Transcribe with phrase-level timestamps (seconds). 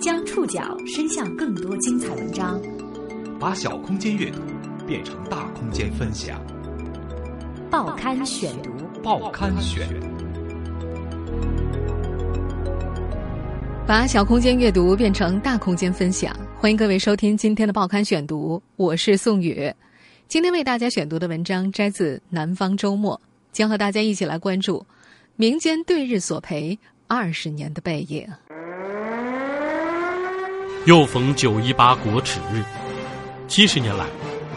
[0.00, 2.60] 将触角伸向更多精彩文章，
[3.40, 4.40] 把小空间阅读
[4.86, 6.38] 变成大空间分享。
[7.70, 8.70] 报刊选读，
[9.02, 9.88] 报刊选。
[13.86, 19.72] 把小空间阅读变成大空间分享，欢迎各位收听今天的报刊选读，我是宋宇。
[20.28, 23.16] 今天为大家选读的文章摘自《南方周末》，
[23.52, 24.84] 将和大家一起来关注
[25.36, 26.78] 民间对日索赔
[27.08, 28.24] 二十年的背影。
[30.86, 32.62] 又逢九一八国耻日，
[33.48, 34.06] 七十年来，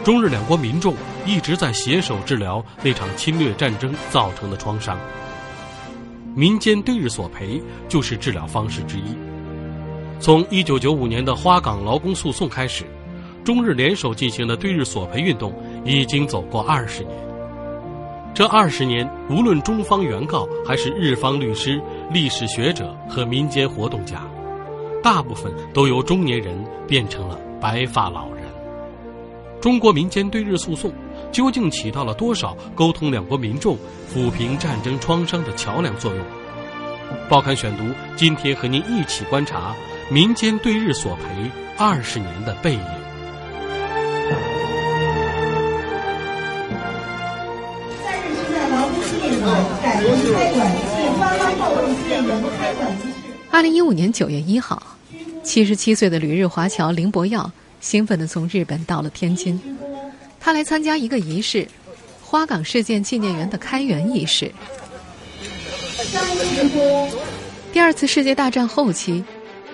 [0.04, 0.94] 中日两国民众
[1.26, 4.96] 一直在携手治疗那场侵略战争造成的创伤。
[6.36, 9.16] 民间对日索赔就是治疗方式之一。
[10.20, 12.84] 从一九九五年的花岗劳工诉讼开始，
[13.42, 15.52] 中日联手进行的对日索赔运动
[15.84, 17.27] 已经走过二十年。
[18.34, 21.80] 这二十年，无论中方原告还是日方律师、
[22.12, 24.22] 历史学者和民间活动家。
[25.02, 28.44] 大部分都由中年人变成了白发老人。
[29.60, 30.92] 中国民间对日诉讼
[31.32, 33.76] 究竟起到了多少沟通两国民众、
[34.08, 36.24] 抚平战争创伤的桥梁作用？
[37.28, 37.82] 报刊选读
[38.16, 39.74] 今天和您一起观察
[40.10, 42.97] 民间对日索赔二十年的背影。
[53.50, 54.82] 二零一五年九月一号，
[55.42, 59.60] 七十七岁的旅日华侨林伯耀兴奋地从日本到了天津，
[60.40, 61.66] 他来参加一个仪式——
[62.22, 64.52] 花岗事件纪念园的开园仪式。
[67.72, 69.22] 第二次世界大战后期，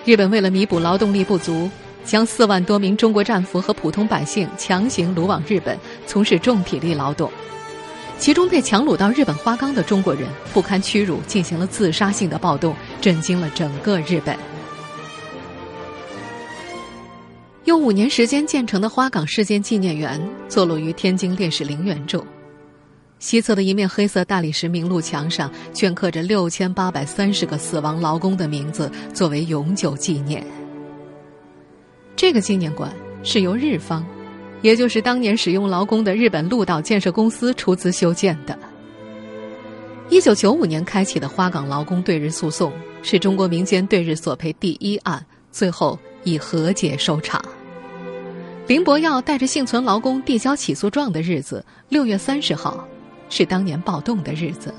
[0.05, 1.69] 日本为了弥补劳动力不足，
[2.03, 7.31] 将四万多名中国战俘和普通百姓强行掳往日本，从事重体力劳动。
[8.17, 14.35] 其中被强掳到日本花岗的中国人不堪屈辱，进行了自杀性的暴动，震惊了整个日本。
[17.65, 22.25] 用五年时间建成的花岗事件纪念园，坐落于天津烈士陵园中。
[23.19, 30.45] 西侧的一面黑色大理石名录墙上，镌刻着六千八百三十个死亡劳工的名字，作为永久纪念。
[32.15, 34.05] 这个纪念馆是由日方。
[34.65, 38.57] 也就是当年使用劳工的日本鹿岛建设公司出资修建的。
[40.09, 47.39] 一九九五年开启的花岗劳工对日诉讼，是中国民间对日索赔第一案，最后以和解收场。
[48.65, 52.87] 林伯耀带着幸存劳工递交起诉状的日子，六月三十号，
[53.29, 54.73] 是当年暴动的日子。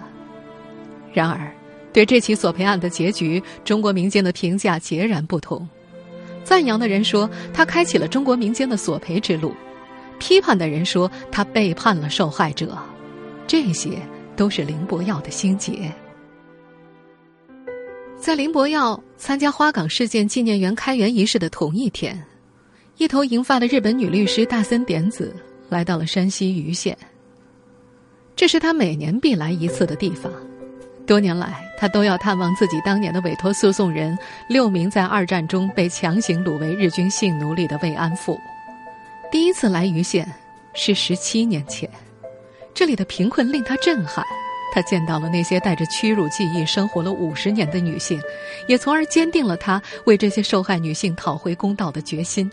[1.12, 1.48] 然而，
[1.92, 5.64] 对这起索赔案的结局，中国民间的评价截然不同。
[6.42, 9.54] 赞扬的人说，他开启了中国民间的索赔之路。
[10.19, 12.77] 批判的人说他背叛了受害者，
[13.47, 13.99] 这些
[14.34, 15.93] 都是林伯耀的心结。
[18.19, 22.21] 在林伯耀参加花岗事件纪念园开园仪式的同一天，
[22.97, 25.34] 一头银发的日本女律师大森典子
[25.69, 26.97] 来到了山西盂县。
[28.34, 30.33] 这是他每年必来一次的地方，
[31.06, 38.37] 多年来他都要探望自己当年的委托诉讼人——六名在二战中被强行掳为日军性奴隶的慰安妇。
[39.31, 40.26] 第一次来盂县
[40.75, 41.88] 是十七年前，
[42.72, 44.25] 这里的贫困令他震撼。
[44.72, 48.20] 他见到了那些带着屈辱记忆生活了五十年的女性，
[48.69, 52.50] 也从而坚定了他为这些受害女性讨回公道的决心。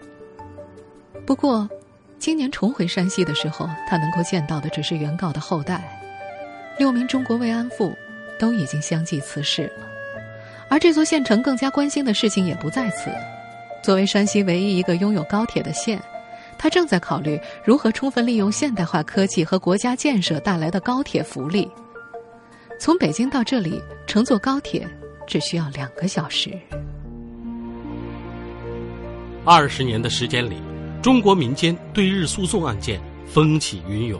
[1.25, 1.69] 不过，
[2.17, 6.01] 今年重回山西的时候，他能够见到的只是原告的后代，
[6.77, 7.93] 六名中国慰安妇
[8.39, 9.85] 都已经相继辞世了。
[10.69, 13.11] 而这座县城更加关心的事情也不在此。
[13.83, 16.01] 作为山西唯一一个拥有高铁的县。
[16.63, 21.69] 他正在考虑如何充分利用现代化科技和国家建设带来的高铁福利。
[22.79, 24.87] 从北京到这里，乘坐高铁
[25.27, 26.57] 只需要两个小时。
[29.43, 30.55] 二十年的时间里，
[31.01, 32.97] 中国民间对日诉讼案件
[33.27, 34.17] 风起云涌，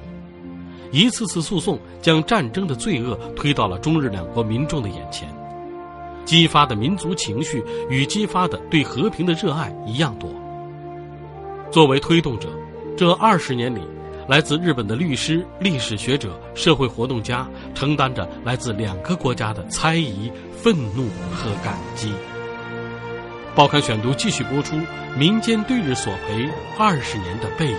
[0.92, 5.34] 一次次诉讼将战争的罪恶推到了中日两国民众的眼前，
[6.26, 10.30] 激发的民族情绪与激发的对和平的热爱一样多。
[11.74, 12.50] 作为推动者，
[12.96, 13.82] 这二十年里，
[14.28, 22.14] 来自日本的律师、历史学者、社会活动家，承担着来自两个国家的猜疑、愤怒和感激。
[23.56, 24.76] 报刊选读继续播出
[25.18, 26.48] 民间对日索赔
[26.78, 27.78] 二十年的背影。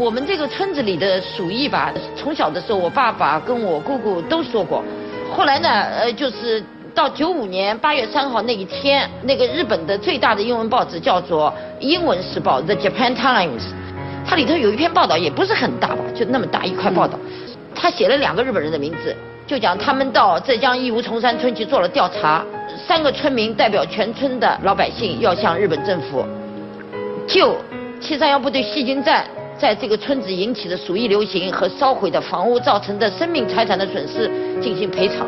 [0.00, 4.82] 我们这个村子里的鼠疫吧，从小的时候，我爸爸跟我姑姑都说过，
[5.36, 6.64] 后来呢，呃，就是。
[6.94, 11.50] 到九五年八月三号那一天，那个日本的最大的英文报纸叫做
[11.80, 13.62] 《英文时报》（The Japan Times），
[14.26, 17.18] 它里头有一篇报道，也不是很大吧，就那么大一块报道，
[17.74, 19.14] 他写了两个日本人的名字。
[19.44, 22.44] 就讲他们到浙江义乌崇山村去做了调查，
[22.86, 26.24] 三个村民代表全村的老百姓要向日本政府
[27.26, 27.56] 就
[28.00, 29.26] 七三幺部队细菌战
[29.62, 34.28] 在这个村子引起的鼠疫流行和烧毁的房屋造成的生命财产的损失
[34.60, 35.24] 进行赔偿。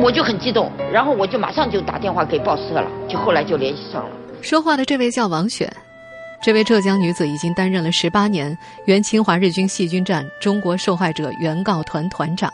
[0.00, 4.16] 我就很激动，然后我就马上就打电话给报社了，就后来就联系上了。
[4.40, 5.70] 说话的这位叫王选，
[6.42, 12.50] 这位浙江女子已经担任了十八年原侵华日军细菌战中国受害者原告团团长。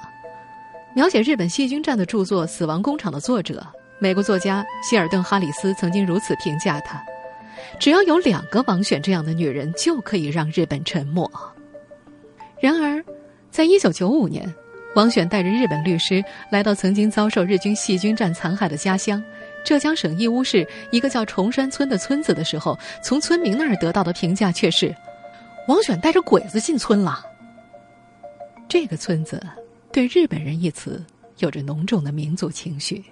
[0.94, 3.64] 描写日本细菌战的著作《死亡工厂》的作者，
[4.00, 7.00] 美国作家希尔顿·哈里斯曾经如此评价她：
[7.78, 11.30] 只要有两个王选这样的女人，就可以让日本沉默。
[12.60, 13.04] 然而，
[13.50, 14.52] 在一九九五年。
[14.96, 16.20] 王选带着日本律师
[16.50, 19.22] 来到曾经遭受日军细菌战残害的家乡——
[19.64, 24.92] 浙江省义乌市一个叫崇山村的村子的时候，从村民那儿得到的评价却是
[25.68, 27.24] ：“王选带着鬼子进村了。”
[28.68, 29.40] 这个村子
[29.92, 31.00] 对“日本人”一词
[31.38, 33.04] 有着浓重的民族情绪。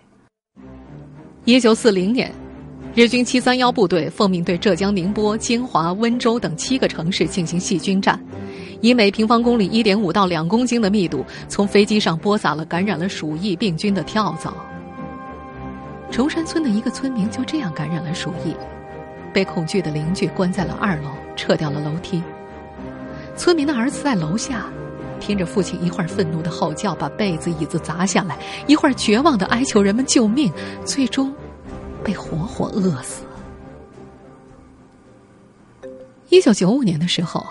[1.45, 2.35] 一九四零年，
[2.94, 8.19] 日军七三幺部队奉命对浙江宁波、金华、温州等七个城市进行细菌战。
[8.81, 14.52] 以每平方公里一点五到两公斤的密度，从飞机上播撒了感染了鼠疫病菌的跳蚤。
[16.11, 18.55] 崇山村的一个村民就这样感染了鼠疫，
[19.32, 22.23] 被恐惧的邻居关在了二楼，撤掉了楼梯。
[23.37, 24.67] 村民的儿子在楼下，
[25.20, 28.37] 听着父亲一会儿愤怒的吼叫，把被子椅子砸下来，
[28.67, 30.52] 一会儿绝望的哀求人们救命，
[30.85, 31.32] 最终
[32.05, 33.25] 被活活饿死。
[36.29, 37.47] 一九九五年的时候。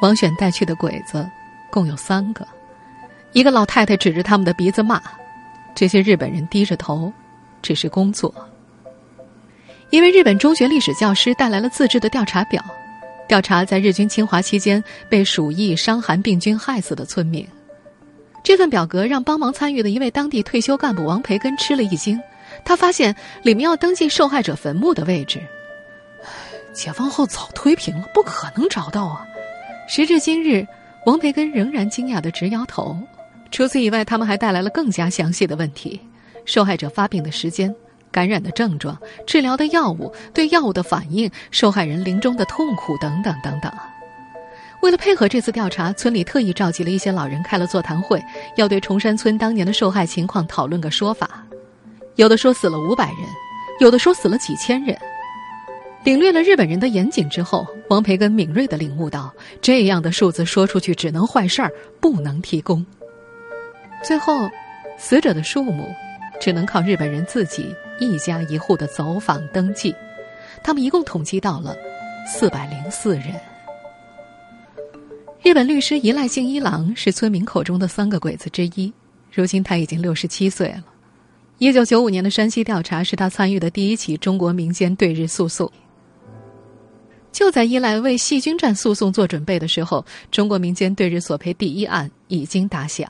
[0.00, 1.26] 王选带去的鬼子
[1.70, 2.46] 共有三个，
[3.32, 5.00] 一个老太太指着他们的鼻子骂
[5.74, 7.10] ：“这些日本人低着头，
[7.62, 8.34] 只是工作。”
[9.88, 12.62] 一位日本中学历史教师带来了自制的调查表，
[13.26, 17.46] 调查在日军侵华期间被鼠疫、伤寒病菌害死的村民。
[18.42, 22.20] 这份表格让帮忙参与的一位当地退休干部王培根吃了一惊，
[22.62, 25.40] 他发现里面要登记受害者坟墓的位置，
[26.74, 29.26] 解放后早推平了，不可能找到啊。
[29.88, 30.66] 时至今日，
[31.06, 32.98] 王培根仍然惊讶的直摇头。
[33.50, 36.00] 除此以外，他们还带来了更加详细的问题：
[36.44, 37.72] 受害者发病的时间、
[38.10, 43.70] 感染的症状、治疗的药物、对药物的反应、受害人临终的痛苦等等等等。
[44.82, 48.20] 为了配合这次调查，村里特意召集了一些老人开了座谈会，
[48.56, 51.43] 要对崇山村当年的受害情况讨论个说法。
[52.16, 53.20] 有的说死了五百人，
[53.80, 54.96] 有的说死了几千人。
[56.04, 62.84] 领略了日本人的严谨之后，王培根敏锐地领悟到，这样的数字说出去只能坏事儿，不能提供。
[64.02, 64.48] 最后，
[64.98, 65.88] 死者的数目
[66.38, 69.94] 只能靠日本人自己一家一户的走访登记，
[70.62, 71.74] 他们一共统计到了
[72.26, 73.34] 四百零四人。
[75.42, 78.92] 日本律师一赖敬一郎是村民口中的三个鬼子之一，
[79.32, 80.84] 如今他已经六十七岁了。
[81.58, 85.70] 一九九五年的山西调查是他参与的第一起中国民间对日诉讼。
[87.30, 93.08] 就在依赖为细菌战诉讼做准备的时候，中国民间对日索赔第一案已经打响。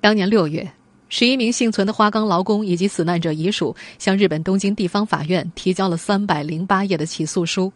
[0.00, 0.70] 当年六月，
[1.08, 7.72] 十一名幸存的花岗劳工以及死难者遗属向日本东京地方法院提交了三百零八页的起诉书，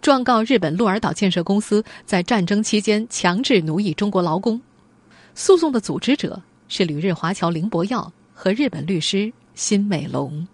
[0.00, 4.60] 状告日本鹿儿岛建设公司在战争期间强制奴役中国劳工。
[5.34, 10.46] 诉讼的组织者是旅日华侨林伯耀和日本律师新美龙。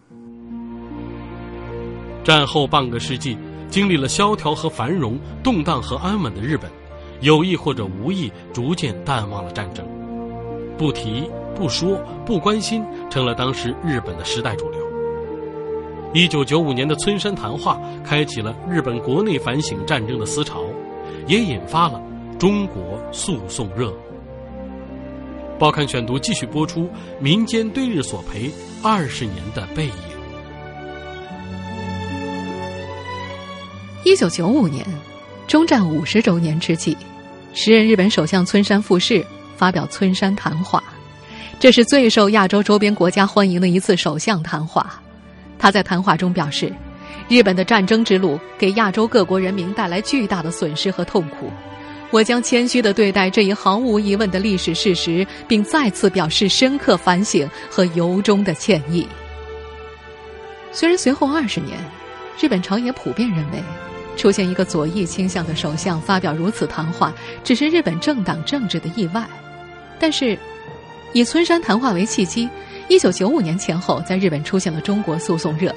[2.22, 3.36] 战后半个世纪。
[3.68, 6.70] 经历了萧条和繁荣、动荡和安稳的日本，
[7.22, 9.82] 有意或者无意，逐渐淡忘了战争，
[10.76, 11.24] 不提、
[11.56, 14.80] 不说、不关心，成了当时日本的时代主流。
[16.12, 20.62] 一九九五年的村山谈话，开启了日本国内反省战争的思潮，
[21.26, 21.98] 也引发了
[22.38, 23.90] 中国诉讼热。
[25.58, 26.88] 报刊选读继续播出：
[27.20, 28.50] 民间对日索赔
[28.82, 29.92] 二十年的背影。
[34.04, 34.84] 一九九五年，
[35.46, 36.96] 中战五十周年之际，
[37.54, 39.24] 时任日本首相村山富士
[39.56, 40.82] 发表村山谈话，
[41.60, 45.00] 这是最受亚洲周边国家欢迎的一次首相谈话。
[45.60, 46.72] 他在谈话中表示，
[47.28, 51.48] 日本的战争之路给亚洲各国人民带来巨大的损失和痛苦，
[52.12, 59.08] 我将谦虚的对待这一毫无疑问的历史事实，并再次表示深刻反省和由衷的歉意。
[60.70, 61.76] 虽然随后二十年，
[62.38, 63.60] 日本朝野普遍认为。
[64.14, 69.26] 出现一个左翼倾向的首相发表如此谈话，只是日本政党政治的意外。
[69.98, 70.38] 但是，
[71.14, 72.46] 以村山谈话为契机，
[72.88, 75.74] 一九九五年前后，在日本出现了中国诉讼热。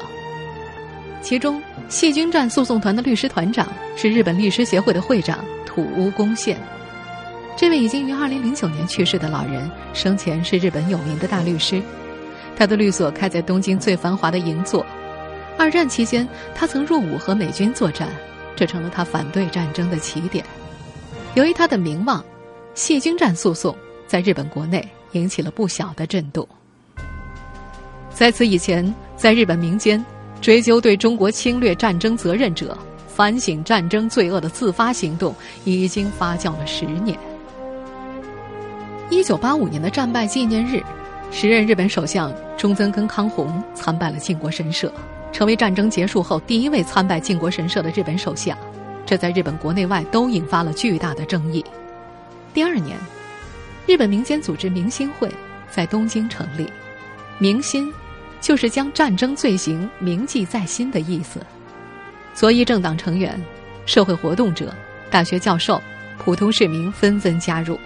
[1.21, 3.65] 其中，细菌战诉讼团的律师团长
[3.95, 5.39] 是日本律师协会的会长
[5.75, 6.57] 土屋公宪。
[7.57, 11.81] 这位已经于二零零九年去世的老人，生前是日本有名的大律师。
[12.55, 14.85] 他的律所开在东京最繁华的银座。
[15.57, 18.07] 二战期间，他曾入伍和美军作战，
[18.55, 20.45] 这成了他反对战争的起点。
[21.33, 22.23] 由于他的名望，
[22.73, 23.75] 细菌战诉讼
[24.07, 26.47] 在日本国内引起了不小的震动。
[28.09, 30.03] 在此以前，在日本民间，
[30.39, 32.77] 追究对中国侵略战争责任者、
[33.15, 37.17] 反省战争罪恶的自发行动已经发酵了十年。
[39.09, 40.83] 一九八五年的战败纪念日，
[41.31, 44.91] 时任日本首相中曾根康弘参拜了靖国神社，
[45.31, 48.57] 成为战争结束后第一位参拜靖国神社的日本首相。
[49.05, 51.63] 这在日本国内外都引发了巨大的争议。
[52.53, 52.97] 第二年，
[53.87, 55.31] 日本民间组织明心会
[55.71, 56.69] 在东京成立，
[57.37, 57.89] 明心。
[58.41, 61.39] 就是将战争罪行铭记在心的意思。
[62.35, 63.41] 左翼政党成员、
[63.85, 64.75] 社会活动者、
[65.09, 65.81] 大学教授、
[66.17, 67.79] 普通市民纷纷加入。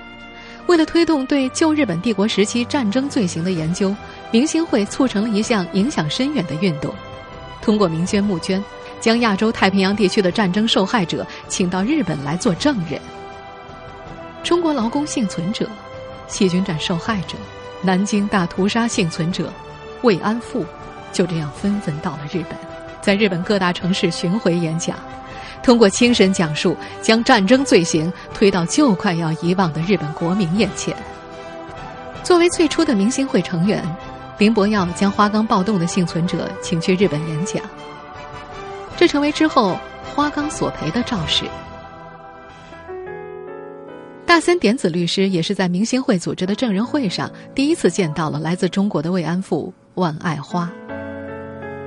[0.65, 3.96] 为了推动对旧日本帝国时期战争罪行的研究，
[4.32, 6.94] 明星会促成了一项影响深远的运动：
[7.62, 8.63] 通过民间募捐，
[9.00, 13.00] 将亚洲太平洋地区的战争受害者请到日本来做证人。
[14.44, 15.70] 中国劳工幸存者、
[16.27, 17.36] 细菌战受害者、
[17.84, 19.53] 南京大屠杀幸存者。
[20.01, 20.65] 慰安妇
[21.12, 22.58] 就这样纷纷到了日本，
[23.01, 24.98] 在日本各大城市巡回演讲，
[25.63, 30.96] 通过亲身讲述，将战争罪行推到就快要遗忘的日本国民眼前。
[32.24, 33.84] 作为最初的明星会成员，
[34.38, 37.63] 林伯耀将花岗暴动的幸存者请去日本演讲，
[38.98, 39.77] 这成为之后
[40.13, 41.46] 花岗索赔的肇事。
[44.25, 49.74] 大森典子律师也是在明星会组织的证人会上第一次见到了来自中国的慰安妇。
[49.96, 50.70] 万爱花。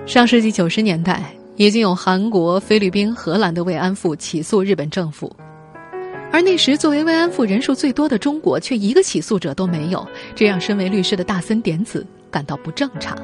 [0.04, 1.22] 上世纪九十年代，
[1.56, 5.34] 已经有韩国、菲律宾、荷兰的慰安妇起诉日本政府，
[6.32, 13.16] 而那时作为慰安妇人数最多的中国，却一个起诉者都没有，这让身为律师的大森典子感到不正常。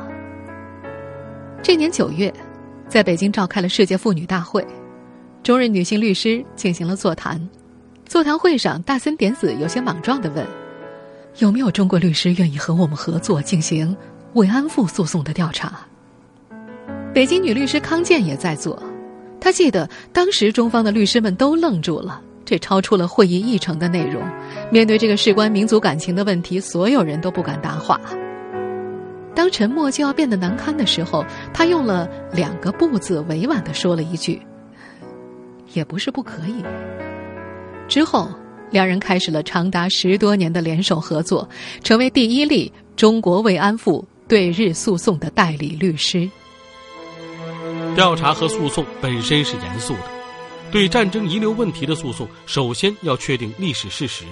[1.63, 2.33] 这年九月，
[2.89, 4.65] 在北京召开了世界妇女大会，
[5.43, 7.41] 中日女性律师进行了座谈。
[8.07, 10.47] 座谈会上，大森典子有些莽撞地问
[11.39, 13.95] ：“有没有中国律师愿意和我们合作进行？”
[14.35, 15.81] 慰安妇诉讼的调查，
[17.15, 18.81] 北京女律师康健也在做。
[19.41, 24.23] 她记得当时中方的律师们都愣住了，这超出了会议议程的内容。
[24.71, 28.01] 面对这个事关民族感情的问题，所有人都不敢答话。
[29.35, 31.25] 当沉默就要变得难堪的时候，
[31.55, 34.41] 他用了两个“不”字，委婉的说了一句
[35.75, 36.63] ：“也不是不可以。”
[37.89, 38.29] 之后，
[38.71, 41.49] 两人开始了长达十多年的联手合作，
[41.83, 44.07] 成为第一例中国慰安妇。
[44.27, 46.29] 对日诉讼的代理律师，
[47.99, 50.05] 调查和诉讼本身是严肃的。
[50.71, 54.25] 对战争遗留问题的诉讼，首先要确定历史事实。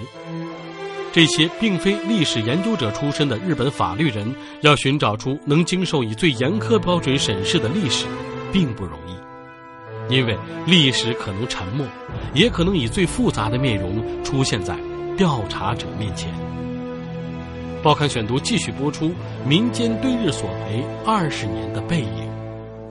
[1.12, 8.06] 这些并非历史研究者出身的日本法律人，要寻找出能经受以最严苛标准审视的历史，
[8.52, 10.14] 并不容易。
[10.14, 11.84] 因为历史可能沉默，
[12.34, 14.78] 也可能以最复杂的面容出现在
[15.16, 16.32] 调查者面前。
[17.82, 19.10] 报刊选读继续播出：
[19.44, 22.25] 民间对日索赔二十年的背影。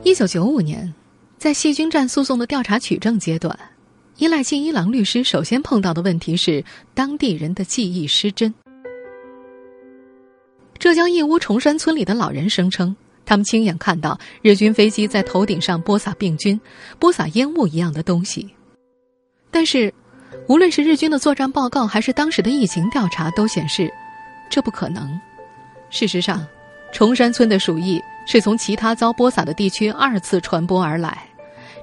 [0.05, 0.93] 一九九五年，
[1.39, 3.57] 在细菌战诉讼的调查取证阶段，
[4.17, 8.53] 依赖进一郎律师首先碰到的问题是当地人的记忆失真。
[10.77, 12.95] 浙江义乌崇山村里的老人声称，
[13.25, 16.61] 他们亲眼看到日军飞机在头顶上播撒病菌、
[16.99, 18.47] 播撒烟雾一样的东西。
[19.49, 19.91] 但是，
[20.47, 23.91] 无论是日军的作战报告，还是当时的疫情调查，都显示。
[24.51, 25.19] 这不可能。
[25.89, 26.45] 事实上，
[26.91, 31.23] 崇山村的鼠疫是从其他遭播撒的地区二次传播而来。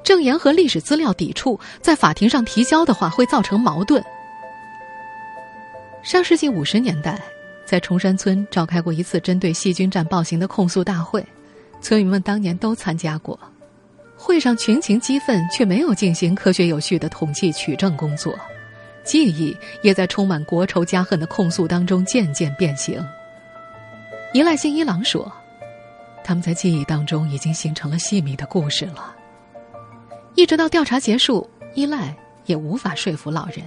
[0.02, 4.02] 证言和历史资料抵触，在法庭上提交的话会造成矛盾。
[6.02, 7.20] 上世纪五十年代，
[7.64, 11.24] 在崇山村召开过一次针对细菌战暴行的控诉大会，
[11.80, 13.38] 村民们当年都参加过。
[14.16, 18.36] 会上群情激愤，却没有进行科学有序的统计取证工作。
[19.04, 23.04] 记忆也在充满国仇家恨的控诉当中渐渐变形。
[24.32, 25.30] 一赖信一郎说
[26.24, 29.14] ：“他们在记忆当中已经形成了细密的故事了。”
[30.34, 33.58] 一直到调查结束，依赖也无法说服老人。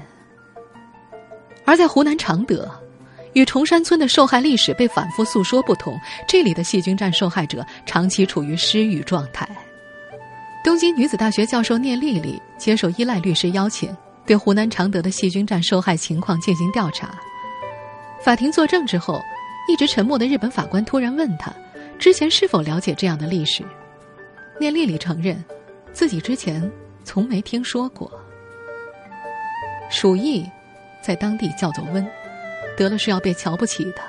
[1.66, 2.70] 而在湖南常德，
[3.34, 5.96] 与崇山村的受害历史被反复诉说不同，
[6.28, 9.48] 这里的细菌战受害者长期处于失语状态。
[10.64, 13.96] 东京女子大学教授聂丽丽接受依赖律师邀请。
[14.26, 17.14] 对湖南常德的细菌战受害情况进行调查。
[18.20, 19.22] 法庭作证之后，
[19.68, 21.52] 一直沉默的日本法官突然问他
[21.98, 23.64] ：“之前是否了解这样的历史？”
[24.60, 25.44] 聂丽丽承认，
[25.92, 26.72] 自己之前
[27.04, 28.12] 从没听说过。
[29.90, 30.46] 鼠疫，
[31.02, 32.06] 在当地叫做瘟，
[32.78, 34.02] 得了是要被瞧不起的。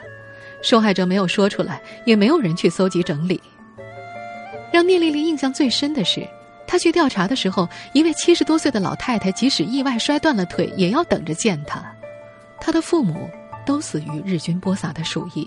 [0.62, 3.40] 受害者没有说出来，也没有人去搜集整理。
[4.72, 6.26] 让聂丽丽印象最深的是，
[6.66, 11.84] 她去调查的时候，一位七十多岁的老太太，即使意外摔断了腿，也要等着见她。
[12.60, 13.28] 她的父母
[13.66, 15.46] 都死于日军播撒的鼠疫，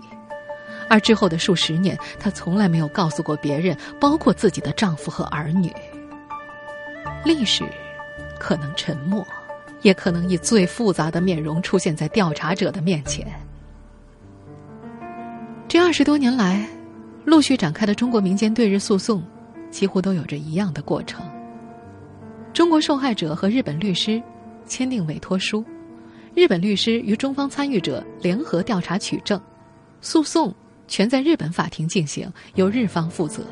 [0.88, 5.74] 而之后的数十年，她从来没有告诉过别人，包括自己的丈夫和儿女。
[7.26, 7.64] 历史
[8.40, 9.26] 可能沉默，
[9.82, 13.26] 也可能以最复杂的面容出现在调查者的面前。
[15.68, 16.68] 这二十多年来，
[17.26, 19.24] 陆续展开的中国民间对日诉讼，
[19.70, 21.22] 几乎都有着一样的过程。
[22.54, 24.22] 中国受害者和日本律师
[24.66, 25.64] 签订委托书，
[26.36, 29.40] 日本律师与中方参与者联合调查取证，
[30.02, 30.54] 诉讼
[30.88, 33.44] 全在日本法庭进行，由日方负责。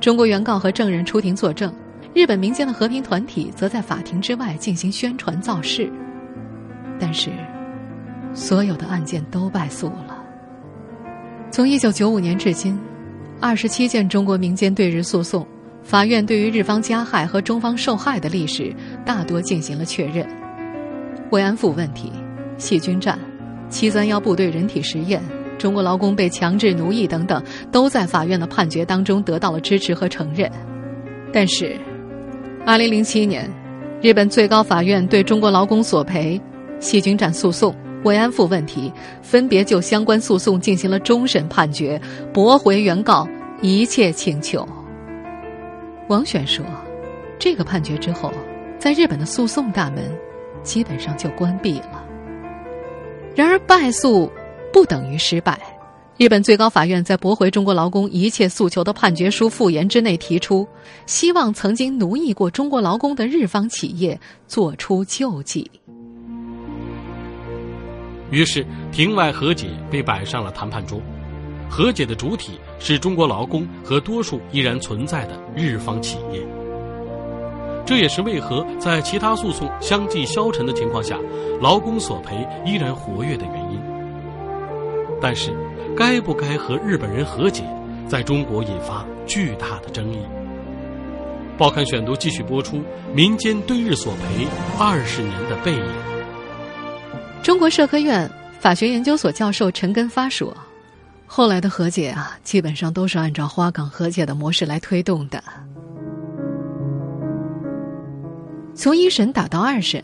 [0.00, 1.72] 中国原告和证人出庭作证，
[2.14, 5.90] 日本民间的和平团体则在法庭之外进行宣传造势。
[6.98, 7.30] 但是，
[8.34, 10.24] 所有的案件都败诉了。
[11.50, 12.78] 从一九九五年至今，
[13.40, 15.46] 二十七件中国民间对日诉讼，
[15.82, 20.26] 法院对于日方加害和中方受害的历史大多进行了确认。
[21.30, 22.12] 慰安妇问题、
[22.58, 23.18] 细菌战、
[23.68, 25.22] 七三幺部队人体实验、
[25.58, 30.50] 中国劳工被强制奴役等等，都在法院的判决当中得到了支持和承认。
[31.32, 31.76] 但是，
[32.66, 33.48] 二零零七年，
[34.02, 36.40] 日本最高法院对中国劳工索赔、
[36.80, 37.74] 细菌战诉讼。
[38.02, 42.00] 慰安妇问题，分别就相关诉讼进行了终审判决，
[42.32, 43.28] 驳回原告
[43.60, 44.66] 一切请求。
[46.08, 46.64] 王选说，
[47.38, 48.32] 这个判决之后，
[48.78, 50.02] 在日本的诉讼大门
[50.62, 52.04] 基本上就关闭了。
[53.34, 54.30] 然而，败诉
[54.72, 55.58] 不等于失败。
[56.16, 60.68] 日本最高法院在驳回中国劳工一切诉求的判决书复言之内提出，
[61.06, 65.70] 希望曾经奴役过中国劳工的日方企业做出救济。
[68.30, 71.00] 于是，庭外和解被摆上了谈判桌。
[71.70, 76.44] 和解的主体是中国劳工和多数依然存在的日方企业。
[77.90, 81.18] 这也是为何在其他诉讼相继消沉的情况下，
[81.60, 83.80] 劳工索赔依然活跃的原因。
[85.20, 85.52] 但是，
[85.96, 87.64] 该不该和日本人和解，
[88.06, 90.20] 在中国引发巨大的争议。
[91.58, 92.80] 报刊选读继续播出：
[93.12, 94.46] 民间对日索赔
[94.78, 95.84] 二十年的背影。
[97.42, 100.56] 中国社科院法学研究所教授陈根发说
[101.26, 105.42] ：“后来的和解啊，基本上都是按照花岗和解的模式来推动的。
[108.74, 110.02] 从一审打到二审，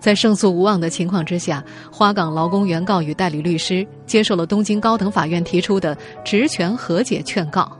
[0.00, 7.70] 在胜诉无望的情况之下，花岗劳工原告与代理律师接受了东京高等法院提出的职权和解劝告。”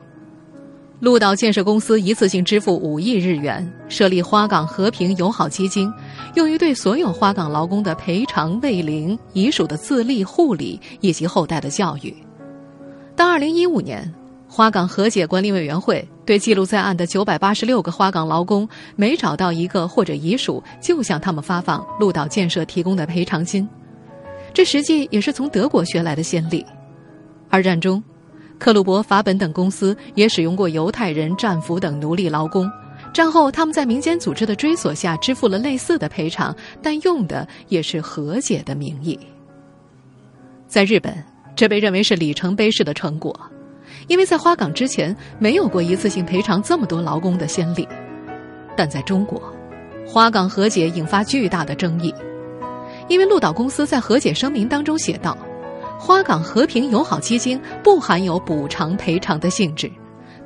[1.00, 5.92] 鹿岛建设公司一次性支付五亿日元，设立花岗和平友好基金，
[6.34, 12.14] 用于对所有花岗劳工的赔偿、慰灵、遗属的自立护理以及后代的教育。
[13.14, 14.10] 到二零一五年，
[14.54, 23.68] 花岗和解管理委员会对记录在案的九百八十六个花岗劳工，每找到一个或者遗属，就向他们发放鹿岛建设提供的赔偿金。
[24.52, 26.64] 这实际也是从德国学来的先例。
[27.50, 28.00] 二战中。
[28.56, 32.70] 克鲁伯、法本等公司也使用过犹太人、战俘等奴隶劳工。
[33.12, 39.18] 战后，他们在民间组织的追索下支付了类似的赔偿，但用的也是和解的名义。
[40.68, 41.12] 在日本，
[41.56, 43.34] 这被认为是里程碑式的成果，
[44.08, 47.86] 因为在花岗之前没有过一次性赔偿这么多劳工的先例。
[48.76, 49.40] 但在中国，
[50.06, 52.12] 花岗和解引发巨大的争议，
[53.08, 55.36] 因为鹿岛公司在和解声明当中写道。
[55.96, 59.90] 花岗和平友好基金不含有补偿赔偿的性质，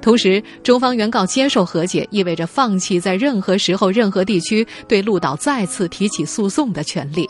[0.00, 7.28] 同时，中方原告接受和解，意味着放弃在任何时候、任何地区对鹿岛再次提起诉讼的权利。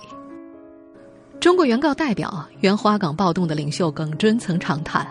[1.41, 5.07] 中国原告代表、原花岗暴动的领袖耿尊曾长叹：“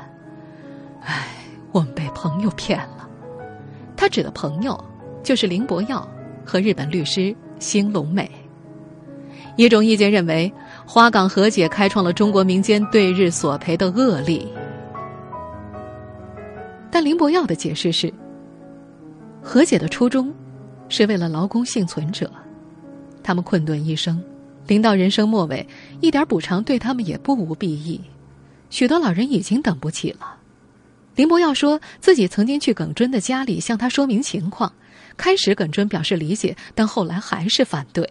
[1.07, 1.27] 唉，
[1.71, 3.09] 我们被朋友骗了。”
[3.97, 4.77] 他指的朋友
[5.23, 6.07] 就是林伯耀
[6.45, 8.29] 和日本律师兴隆美。
[9.55, 10.51] 一种意见认为。
[10.89, 14.47] 花岗和解开创了中国民间对日索赔的恶例，
[16.89, 18.11] 但林伯耀的解释是：
[19.41, 20.33] 和解的初衷
[20.87, 22.31] 是为了劳工幸存者，
[23.21, 24.23] 他们困顿一生，
[24.65, 25.67] 临到人生末尾，
[25.99, 27.99] 一点补偿对他们也不无裨益。
[28.69, 30.36] 许多老人已经等不起了。
[31.17, 34.71] 林伯耀说自己曾经去耿尊的家里向他说明情况，
[35.17, 38.07] 开始耿尊表示理解，但后来还是反对。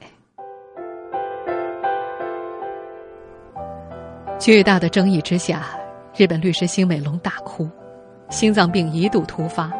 [4.40, 5.68] 巨大的争议之下，
[6.16, 7.70] 日本律师辛美龙大哭，
[8.28, 9.70] 心脏病一度突发。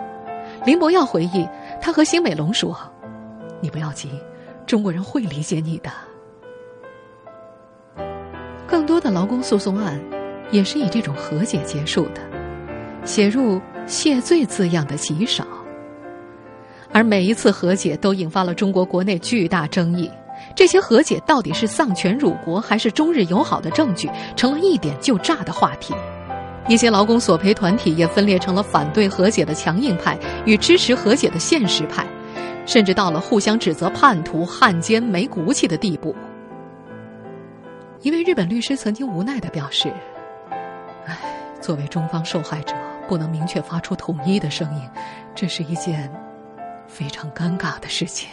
[0.64, 1.44] 林伯耀回忆，
[1.80, 2.78] 他和辛美龙说
[3.60, 4.08] ：“你不要急，
[4.68, 5.90] 中国人会理解你的。”
[8.68, 10.00] 更多的劳工诉讼案，
[10.52, 12.20] 也是以这种和解结束的，
[13.06, 15.46] 写入谢罪字样的极少。
[16.92, 20.10] 而每一次和解都引发了中国国内巨大争议，
[20.54, 25.94] 这些和解到底是丧权辱国还是中日友好的证据，成了一点就炸的话题。
[26.68, 32.04] 一些劳工索赔团体也分裂成了反对和解的强硬派与支持和解的现实派，
[32.66, 36.14] 甚至到了互相指责叛徒、汉奸、没骨气的地步。
[38.02, 39.92] 一位日本律师曾经无奈的表示
[41.06, 41.16] ：“唉，
[41.60, 42.74] 作为中方受害者，
[43.08, 44.82] 不能明确发出统一的声音，
[45.34, 46.12] 这是一件
[46.86, 48.28] 非常尴尬的事情。”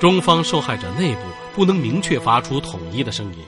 [0.00, 1.20] 中方受害者内部
[1.54, 3.44] 不能明确发出统一的声音。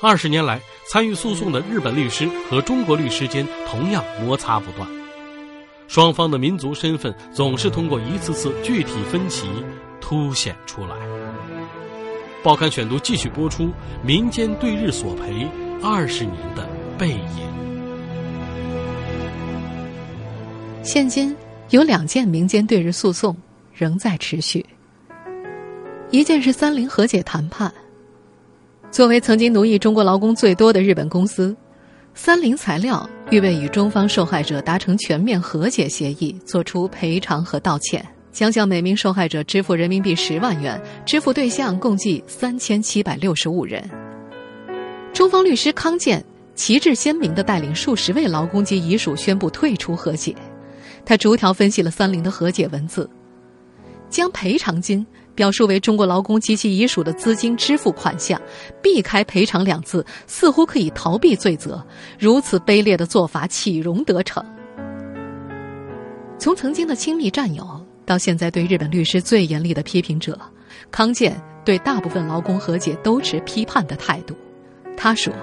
[0.00, 4.86] 二十年来，参与诉讼的日本律师和中国律师间同样摩擦不断，
[5.88, 9.48] 双方的民族身份总是通过一次次具体分歧
[10.00, 10.94] 凸显出来。
[12.46, 13.72] 报刊选读继续播出：
[14.04, 15.48] 民间对日索赔
[15.82, 16.64] 二十年的
[16.96, 17.18] 背影。
[20.80, 21.34] 现今
[21.70, 23.36] 有两件民间对日诉讼
[23.74, 24.64] 仍在持续。
[26.12, 27.74] 一件是三菱和解谈判。
[28.92, 31.52] 作为曾经奴役中国劳工最多的日本公司，
[32.14, 43.82] 三菱材料预备与中方受害者达成全面和解协议，作出赔偿和道歉，将向每名受害者支付人民币十万元，支付对象共计三千七百六十五人。
[45.14, 46.22] 中方律师康健
[46.54, 50.36] 旗帜鲜明地带领数十位劳工及遗属宣布退出和解。
[51.02, 53.08] 他逐条分析了三菱的和解文字，
[54.10, 55.04] 将赔偿金。
[55.34, 58.38] 表述为中国劳工及其遗属的资金支付款项，
[58.82, 61.82] 避开赔偿两字，似乎可以逃避罪责。
[62.18, 64.44] 如此卑劣的做法，岂容得逞？
[66.38, 70.38] 从曾经的亲密战友，到现在对日本律师最严厉的批评者，
[70.90, 74.34] 康健对大部分劳工和解都持批判的态度。
[74.96, 75.34] 他说：“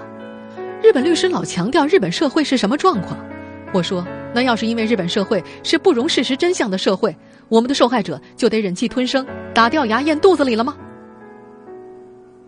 [0.81, 3.19] 日本律师老强调日本社会是什么状况？
[3.73, 7.15] 我说，那要是因为日本社会是不容事实真相的社会。”
[7.49, 10.75] 我们的受害者就得忍气吞声，打掉牙咽肚子里了吗？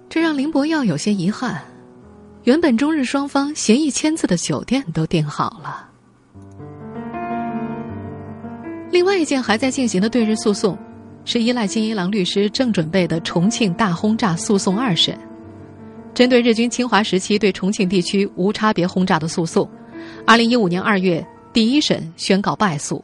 [0.10, 1.62] 这让林伯耀有些遗憾。
[2.44, 5.90] 原本中日双方协议签字的酒店都订好了。
[8.92, 10.78] 另外一件还在进行的对日诉讼，
[11.26, 15.18] 是依赖金一郎律师正准备的重庆大轰炸诉讼二审，
[16.14, 19.70] 针对日军侵华时期对重庆地区无差别轰炸的诉讼，
[20.26, 23.04] 二零一五年二月第一审宣告败诉。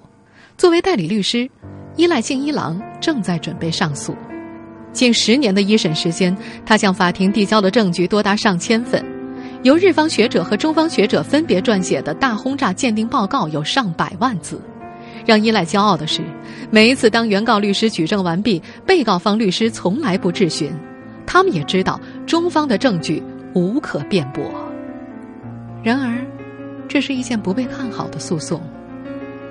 [0.58, 1.50] 作为代理律师。
[1.98, 4.16] 依赖静一郎正在准备上诉，
[4.94, 9.04] 近十年的一审时间，他向法庭递交的证据多达上千份，
[9.64, 14.62] 由日方学者和中方学者分别撰写的大轰炸鉴定报告有上百万字。
[15.26, 16.22] 让依赖骄傲的是，
[16.70, 20.72] 每一次当原告律师举证完毕，被告方律师从来不质询，
[21.26, 23.22] 他们也知道中方的证据
[23.54, 24.44] 无可辩驳。
[25.84, 26.18] 然而，
[26.88, 28.62] 这是一件不被看好的诉讼。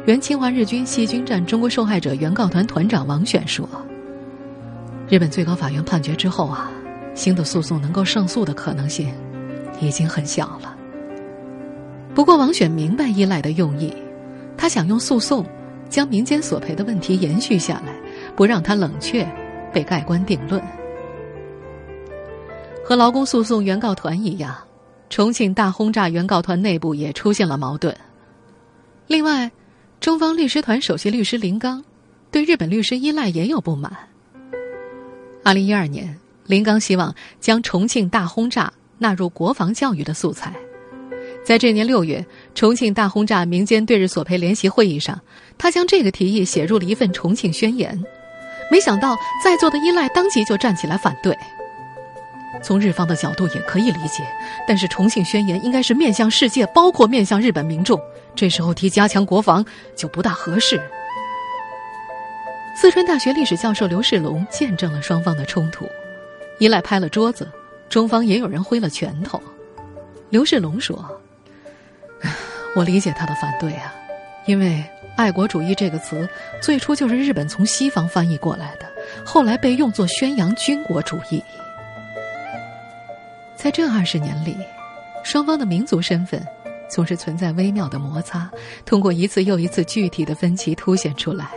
[0.06, 3.68] 原侵华日军细菌战中国受害者原告团团长王选说
[5.08, 6.70] ：“日本最高法院判决之后啊，
[7.14, 9.12] 新的诉讼能够胜诉的可能性
[9.80, 10.74] 已经很小了。
[12.14, 13.92] 不过，王选明白依赖的用意，
[14.56, 15.44] 他想用诉讼
[15.90, 17.94] 将民间索赔的问题延续下来，
[18.34, 19.28] 不让它冷却，
[19.72, 20.62] 被盖棺定论。
[22.82, 24.56] 和劳工诉讼原告团一样，
[25.10, 27.94] 重庆大轰炸原告团内部也出现了矛盾。
[29.06, 29.50] 另外。”
[30.00, 31.84] 中方律师团首席律师林刚
[32.30, 33.94] 对日本律师依赖也有不满。
[35.44, 40.54] 二零一二年，林刚希望将重庆大轰炸纳入国防教育的素材。
[41.44, 42.24] 在这年六月，
[42.54, 45.20] 重庆大轰炸民间对日索赔联席会议上，
[45.58, 47.98] 他将这个提议写入了一份重庆宣言。
[48.70, 51.36] 没想到，在座的依赖当即就站起来反对。
[52.62, 54.22] 从日方的角度也可以理解，
[54.68, 57.98] 但是重庆宣言应该是面向世界，包括面向日本民众。
[58.36, 59.64] 这时候提加强国防
[59.96, 60.80] 就不大合适。
[62.76, 65.84] 四川大学历史教授刘世龙见证了双方的冲突，
[66.58, 67.50] 依赖拍了桌子，
[67.88, 69.40] 中方也有人挥了拳头。
[70.28, 71.04] 刘世龙说
[72.74, 73.94] ：“我理解他的反对啊，
[74.46, 74.84] 因为
[75.16, 76.28] 爱国主义这个词
[76.62, 78.86] 最初就是日本从西方翻译过来的，
[79.24, 81.42] 后来被用作宣扬军国主义。
[83.56, 84.56] 在这二十年里，
[85.22, 86.44] 双方的民族身份。”
[86.90, 88.50] 总是存在微妙的摩擦，
[88.84, 91.50] 通过一次又一次具体的分歧凸显出来。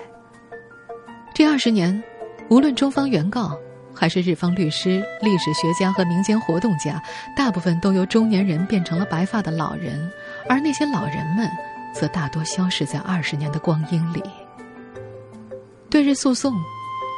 [1.33, 2.03] 这二十年，
[2.49, 3.57] 无论中方原告
[3.95, 7.01] 还是日方律师、历史学家和民间活动家，
[7.35, 10.07] 大部分都由中年人变成了白发的老人，
[10.47, 11.49] 而那些老人们，
[11.93, 14.23] 则大多消失在二十年的光阴里。
[15.89, 16.53] 对日诉讼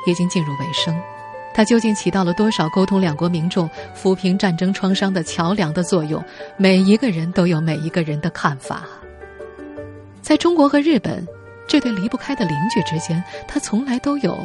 [0.05, 0.95] 已经进入尾声，
[1.53, 6.23] 它究竟起到了多少沟通两国民众、抚平战争创伤的桥梁的作用？
[6.57, 8.83] 每一个人都有每一个人的看法。
[10.21, 11.25] 在中国和日本
[11.67, 14.37] 这对离不开的邻居之间，它从来都有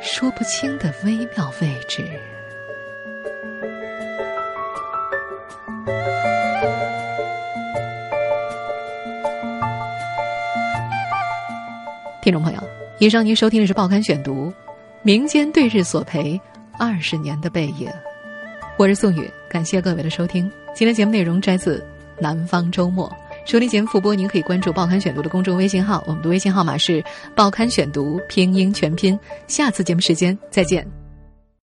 [0.00, 2.08] 说不清的微妙位置。
[12.22, 12.60] 听众朋友，
[12.98, 14.48] 以上您收听的是《报刊选读》，
[15.02, 16.38] 民间对日索赔，
[16.78, 17.88] 二十年的背影。
[18.76, 20.50] 我是宋宇，感谢各位的收听。
[20.74, 21.78] 今天节目内容摘自
[22.20, 23.08] 《南方周末》，
[23.50, 27.00] 收听节目复播，您可以关注《报刊选读》的公众微信号，我们的微信号码是
[27.34, 29.18] 《报刊选读》拼音全拼。
[29.46, 30.99] 下次节目时间再见。